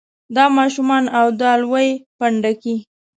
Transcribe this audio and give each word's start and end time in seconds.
دا 0.35 0.45
ماشومان 0.57 1.03
او 1.19 1.25
دا 1.41 1.51
لوی 1.63 1.87
پنډکی. 2.17 2.75